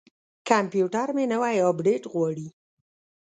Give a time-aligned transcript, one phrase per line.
[0.49, 2.47] کمپیوټر مې نوی اپډیټ غواړي.